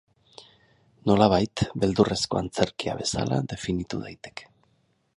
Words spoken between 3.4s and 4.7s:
definitu daiteke.